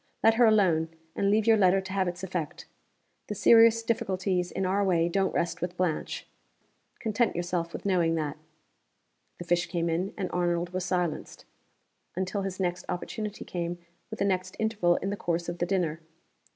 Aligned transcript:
Let 0.23 0.33
her 0.33 0.47
alone, 0.47 0.89
and 1.15 1.29
leave 1.29 1.45
your 1.45 1.57
letter 1.57 1.79
to 1.79 1.93
have 1.93 2.07
its 2.07 2.23
effect. 2.23 2.65
The 3.27 3.35
serious 3.35 3.83
difficulties 3.83 4.49
in 4.51 4.65
our 4.65 4.83
way 4.83 5.07
don't 5.07 5.31
rest 5.35 5.61
with 5.61 5.77
Blanche. 5.77 6.25
Content 6.99 7.35
yourself 7.35 7.71
with 7.71 7.85
knowing 7.85 8.15
that." 8.15 8.37
The 9.37 9.45
fish 9.45 9.67
came 9.67 9.91
in, 9.91 10.15
and 10.17 10.31
Arnold 10.31 10.71
was 10.73 10.85
silenced 10.85 11.45
until 12.15 12.41
his 12.41 12.59
next 12.59 12.83
opportunity 12.89 13.45
came 13.45 13.77
with 14.09 14.17
the 14.17 14.25
next 14.25 14.55
interval 14.57 14.95
in 14.95 15.11
the 15.11 15.15
course 15.15 15.47
of 15.47 15.59
the 15.59 15.67
dinner. 15.67 15.99